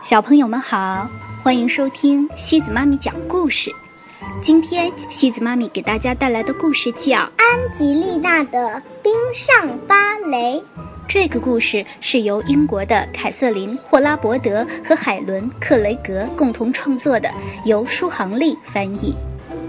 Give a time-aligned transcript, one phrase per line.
[0.00, 1.08] 小朋友们好，
[1.42, 3.70] 欢迎收听西子妈咪讲故事。
[4.40, 10.56] 今天西子妈咪给大家带来的故事叫《安吉丽娜的冰上芭蕾》。
[11.08, 17.30] 这个故事是由英国的凯瑟琳·霍拉伯德和海伦·克雷格共同创作的，
[17.64, 19.14] 由舒航丽翻译。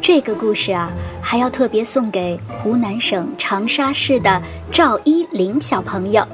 [0.00, 0.90] 这个故事啊，
[1.22, 6.26] 还要特别送给湖南省长沙市的赵一林小朋友。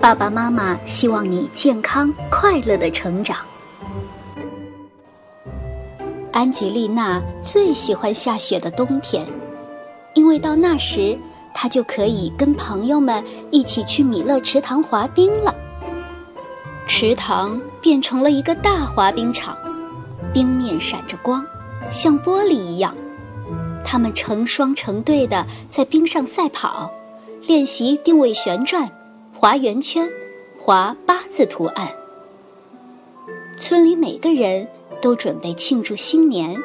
[0.00, 3.36] 爸爸妈妈希望你健康快乐的成长。
[6.32, 9.26] 安吉丽娜最喜欢下雪的冬天，
[10.14, 11.18] 因为到那时
[11.52, 15.54] 她就可以跟朋友们一起去米勒池塘滑冰了。
[16.86, 19.54] 池塘变成了一个大滑冰场，
[20.32, 21.44] 冰面闪着光，
[21.90, 22.94] 像玻璃一样。
[23.84, 26.90] 他们成双成对的在冰上赛跑，
[27.46, 28.90] 练习定位旋转。
[29.40, 30.06] 划圆圈，
[30.58, 31.90] 划八字图案。
[33.56, 34.68] 村里每个人
[35.00, 36.62] 都准备庆祝新年，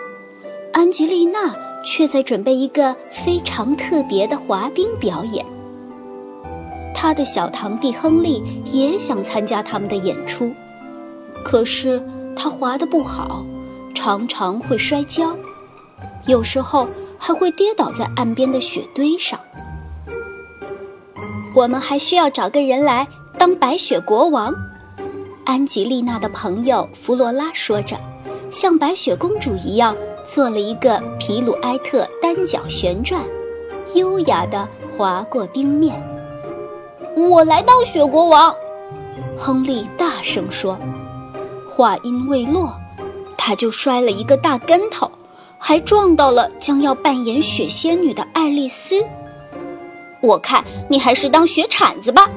[0.74, 5.46] 安吉丽娜却在准备一个非常特别的滑冰表演。
[6.94, 10.52] 她的小堂弟亨利也想参加他们的演出，
[11.46, 13.46] 可是他滑得不好，
[13.94, 15.34] 常常会摔跤，
[16.28, 19.40] 有时候还会跌倒在岸边的雪堆上。
[21.56, 24.54] 我们还需要找个人来当白雪国王，
[25.46, 27.96] 安吉丽娜的朋友弗罗拉说着，
[28.52, 29.96] 像白雪公主一样
[30.26, 33.22] 做了一个皮鲁埃特单脚旋转，
[33.94, 34.68] 优雅地
[34.98, 35.96] 滑过冰面。
[37.16, 38.54] 我来当雪国王，
[39.38, 40.78] 亨利大声说。
[41.70, 42.74] 话音未落，
[43.38, 45.10] 他就摔了一个大跟头，
[45.58, 49.02] 还撞到了将要扮演雪仙女的爱丽丝。
[50.22, 52.30] 我看你还是当雪铲子吧。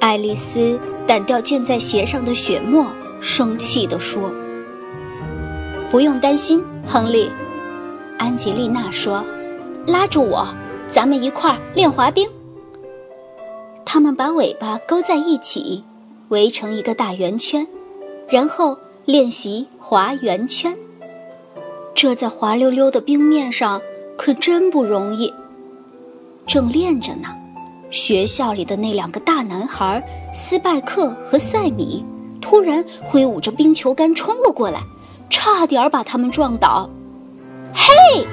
[0.00, 2.86] 爱丽丝掸掉溅在鞋上的雪沫，
[3.20, 4.30] 生气地说
[5.90, 7.30] ：“不用担心，亨利。”
[8.18, 9.24] 安吉丽娜说
[9.86, 10.46] ：“拉住我，
[10.88, 12.28] 咱们一块儿练滑冰。”
[13.84, 15.84] 他们把尾巴勾在一起，
[16.28, 17.66] 围成一个大圆圈，
[18.28, 20.76] 然后练习滑圆圈。
[21.94, 23.80] 这在滑溜溜的冰面上
[24.16, 25.32] 可真不容易。
[26.46, 27.28] 正练着呢，
[27.90, 30.02] 学校里的那两个大男孩
[30.34, 32.04] 斯拜克和塞米
[32.40, 34.80] 突然挥舞着冰球杆冲了过来，
[35.30, 36.88] 差点把他们撞倒。
[37.72, 38.26] 嘿！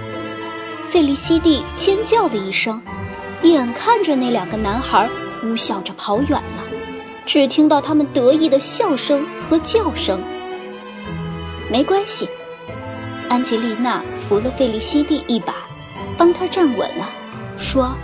[0.90, 2.82] 费利西蒂尖叫了一声，
[3.44, 6.64] 眼看着那两个男孩呼啸着跑远了，
[7.26, 10.22] 只听到他们得意的笑声和叫声。
[11.72, 12.28] 没关系，
[13.30, 15.56] 安吉丽娜扶了费利西蒂一把，
[16.18, 17.10] 帮他站稳了。
[17.62, 17.96] 说：“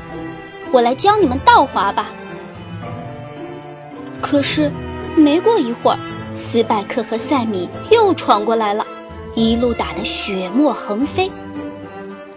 [0.72, 2.08] 我来教你们倒滑吧。”
[4.22, 4.72] 可是，
[5.16, 6.00] 没过一会儿，
[6.36, 8.86] 斯拜克和塞米又闯过来了，
[9.36, 11.32] 一路打得血沫横飞。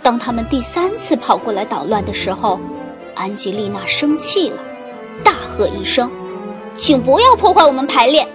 [0.02, 2.58] 当他们第三次跑过来捣乱的时候，
[3.14, 4.56] 安吉丽娜生气了，
[5.22, 6.10] 大喝一声
[6.76, 8.26] ：“请不要破坏我们排练！”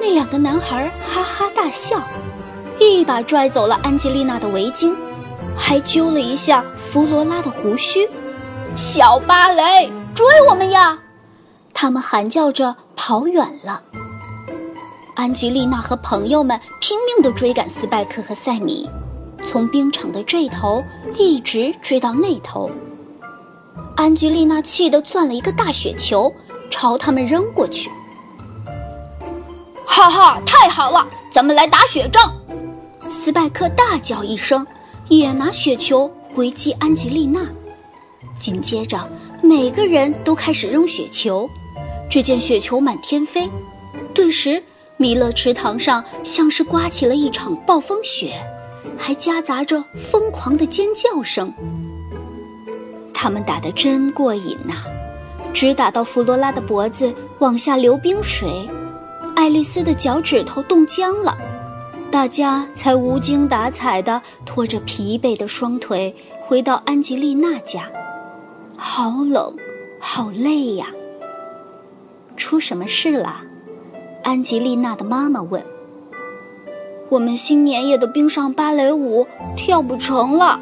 [0.00, 2.00] 那两个男孩哈哈大笑，
[2.78, 4.94] 一把拽走了安吉丽娜的围巾。
[5.58, 8.08] 还揪了一下弗罗拉的胡须，
[8.76, 10.98] 小芭蕾追我们呀！
[11.74, 13.82] 他们喊叫着跑远了。
[15.14, 18.88] 安吉丽娜和朋友们拼命地追赶斯拜克和塞米，
[19.44, 20.82] 从冰场的这头
[21.18, 22.70] 一直追到那头。
[23.96, 26.32] 安吉丽娜气得攥了一个大雪球，
[26.70, 27.90] 朝他们扔过去。
[29.84, 32.32] 哈哈，太好了，咱们来打雪仗！
[33.08, 34.66] 斯拜克大叫一声。
[35.08, 37.40] 也拿雪球回击安吉丽娜，
[38.38, 39.08] 紧接着
[39.42, 41.48] 每个人都开始扔雪球，
[42.10, 43.48] 只见雪球满天飞，
[44.12, 44.62] 顿时
[44.98, 48.34] 弥勒池塘上像是刮起了一场暴风雪，
[48.98, 51.52] 还夹杂着疯狂的尖叫声。
[53.14, 54.74] 他们打得真过瘾呐，
[55.54, 58.68] 直打到弗罗拉的脖子往下流冰水，
[59.34, 61.34] 爱丽丝的脚趾头冻僵了。
[62.10, 66.14] 大家才无精打采地拖着疲惫的双腿
[66.46, 67.84] 回到安吉丽娜家，
[68.76, 69.54] 好冷，
[70.00, 70.86] 好累呀。
[72.36, 73.42] 出什么事了？
[74.22, 75.62] 安吉丽娜的妈妈问。
[77.10, 79.26] 我们新年夜的冰上芭蕾舞
[79.56, 80.58] 跳不成了，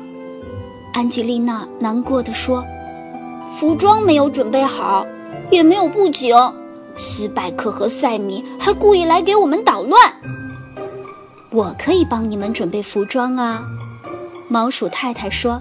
[0.93, 2.65] 安吉丽娜难过的说。
[3.53, 5.07] 服装没有准备好，
[5.51, 6.37] 也没有布景，
[6.99, 10.01] 斯拜克和塞米还故意来给我们捣乱。
[11.57, 13.65] 我可以帮你们准备服装啊，
[14.47, 15.59] 毛鼠太太说：“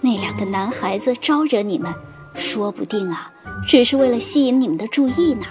[0.00, 1.92] 那两个男孩子招惹你们，
[2.34, 3.30] 说不定啊，
[3.68, 5.44] 只是为了吸引你们的注意呢。”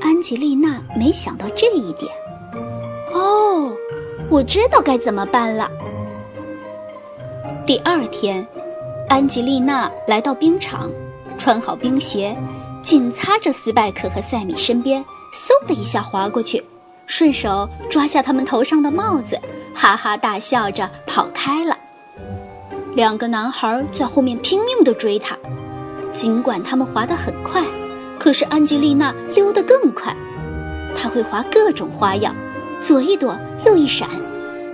[0.00, 2.08] 安吉丽娜没想到这一点。
[3.12, 3.72] 哦，
[4.30, 5.68] 我知道该怎么办了。
[7.66, 8.46] 第二天，
[9.08, 10.88] 安吉丽娜来到冰场，
[11.36, 12.36] 穿好冰鞋，
[12.80, 15.04] 紧擦着斯拜克和塞米身边，
[15.34, 16.64] 嗖的一下滑过去，
[17.10, 19.36] 顺手抓下他们头上的帽子，
[19.74, 21.76] 哈哈大笑着跑开了。
[22.94, 25.36] 两个男孩在后面拼命地追他，
[26.12, 27.64] 尽管他们滑得很快，
[28.16, 30.14] 可是安吉丽娜溜得更快。
[30.96, 32.32] 她会滑各种花样，
[32.80, 33.36] 左一躲，
[33.66, 34.08] 右一闪。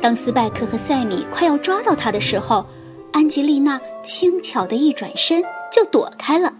[0.02, 2.66] 当斯拜克和塞米快要抓到她的时候，
[3.12, 5.42] 安吉丽娜轻巧的一转身
[5.72, 6.52] 就躲开了。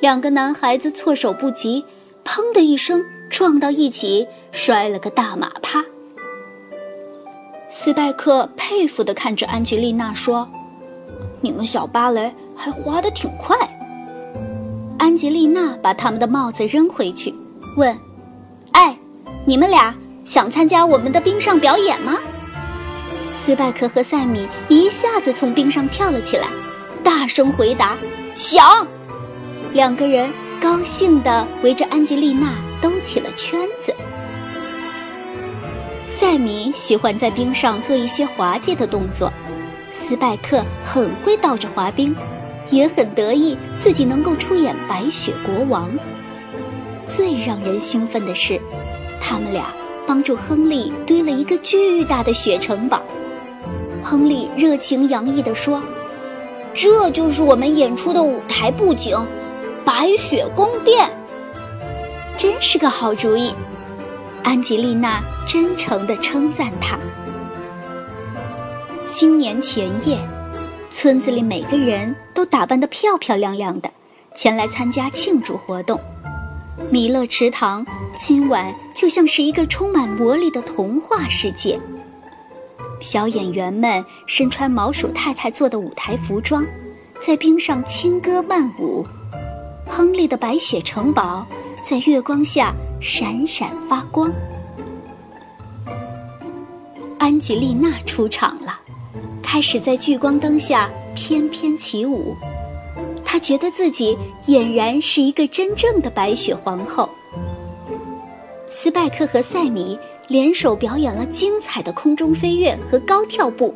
[0.00, 1.82] 两个男孩子措手不及，
[2.26, 3.02] 砰的一声
[3.32, 5.82] 撞到一起，摔了个大马趴。
[7.70, 10.48] 斯拜克佩服地看着安吉丽娜说。
[11.40, 13.56] 你们小芭蕾还滑得挺快。
[14.98, 17.34] 安吉丽娜把他们的帽子扔回去，
[17.76, 17.98] 问
[18.72, 18.96] ：“哎，
[19.44, 19.92] 你们俩
[20.24, 22.16] 想参加我们的冰上表演吗？”
[23.34, 26.46] 斯拜克和塞米一下子从冰上跳了起来，
[27.02, 27.96] 大声回答
[28.36, 28.86] ：“想！”
[29.74, 30.30] 两个人
[30.60, 33.94] 高兴地围着安吉丽娜兜起了圈子。
[36.04, 39.32] 塞米喜欢在冰上做一些滑稽的动作。
[39.90, 42.14] 斯拜克很会倒着滑冰，
[42.70, 45.88] 也很得意自己能够出演白雪国王。
[47.06, 48.60] 最让人兴奋的是，
[49.20, 49.66] 他们俩
[50.06, 53.00] 帮助亨利堆了一个巨大的雪城堡。
[54.02, 55.80] 亨利热情洋溢地说
[56.74, 59.16] ：“这就是我们演出的舞台布景，
[59.84, 61.08] 白雪宫殿。”
[62.42, 63.52] 真是个好主意，
[64.42, 66.98] 安吉丽娜真诚地称赞他。
[69.06, 70.18] 新年前夜，
[70.90, 73.88] 村子里每个人都打扮得漂漂亮亮的，
[74.34, 76.00] 前来参加庆祝活动。
[76.90, 77.86] 弥勒池塘
[78.18, 81.78] 今晚就像是一个充满魔力的童话世界。
[82.98, 86.66] 小演员们身穿毛鼠太太做的舞台服装，
[87.20, 89.06] 在冰上轻歌曼舞。
[89.86, 91.46] 亨利的白雪城堡
[91.84, 94.32] 在月光下闪闪发光。
[97.18, 98.78] 安吉丽娜出场了。
[99.42, 102.34] 开始在聚光灯下翩翩起舞，
[103.22, 107.10] 她觉得自己俨然是一个真正的白雪皇后。
[108.70, 109.98] 斯拜克和塞米
[110.28, 113.74] 联手表演了精彩的空中飞跃和高跳步，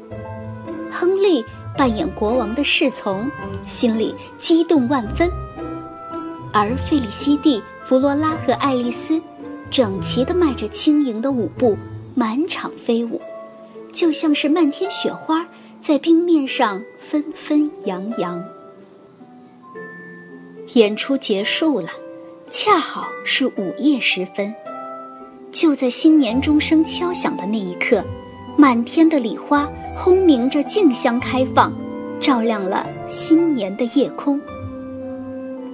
[0.91, 1.45] 亨利
[1.77, 3.31] 扮演国王的侍从，
[3.67, 5.31] 心里激动万分。
[6.55, 9.21] 而费里西蒂、弗罗拉和爱丽丝
[9.71, 11.77] 整齐地迈着轻盈的舞步，
[12.17, 13.21] 满场飞舞，
[13.93, 15.47] 就像是漫天雪花。
[15.81, 18.43] 在冰面上纷纷扬扬。
[20.75, 21.89] 演出结束了，
[22.51, 24.53] 恰好是午夜时分。
[25.53, 28.03] 就在新年钟声敲响的那一刻，
[28.57, 31.73] 满天的礼花轰鸣着竞相开放，
[32.19, 34.41] 照亮了新年的夜空。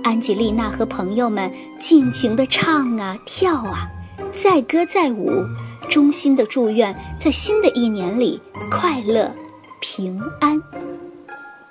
[0.02, 3.88] 安吉丽娜和朋友们尽情地唱啊跳啊，
[4.43, 5.44] 载歌载舞，
[5.88, 8.40] 衷心的祝愿在新的一年里
[8.70, 9.31] 快乐。
[9.81, 10.62] 平安。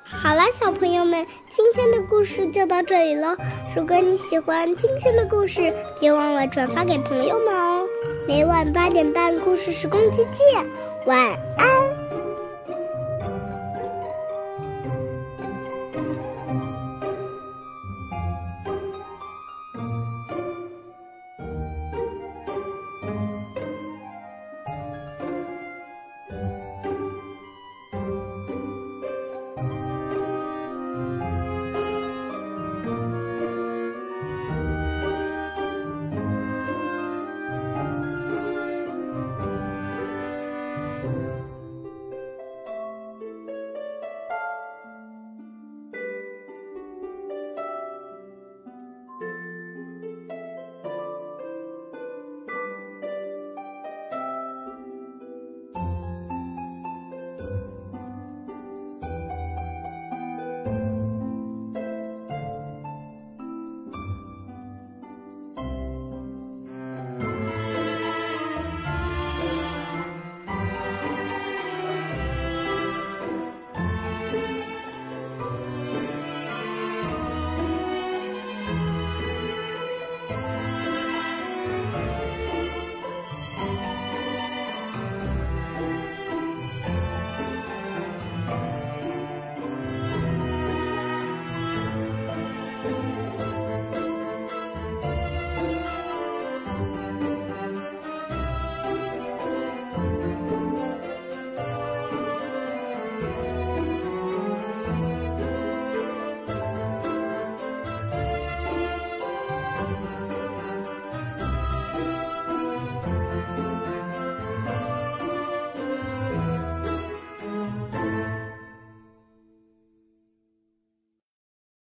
[0.03, 3.37] 好了，小朋友们，今天的故事就到这里了。
[3.73, 7.85] 如果你喜欢今天的故事，别忘了转发给朋友们哦。
[8.27, 10.65] 每晚八点半，故事时光机见，
[11.05, 11.17] 晚
[11.57, 11.80] 安。